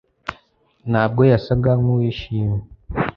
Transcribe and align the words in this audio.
Ntabwo 0.89 1.21
yasaga 1.31 1.71
nkuwishimye 1.81 2.61